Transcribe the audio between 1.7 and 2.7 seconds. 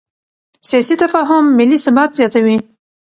ثبات زیاتوي